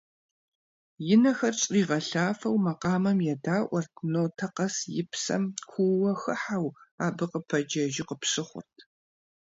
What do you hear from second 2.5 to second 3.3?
макъамэм